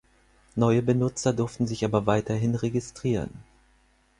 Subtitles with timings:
[0.57, 3.29] Neue Benutzer durften sich aber weiterhin registrieren.